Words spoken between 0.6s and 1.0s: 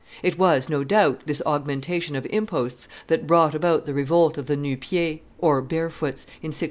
no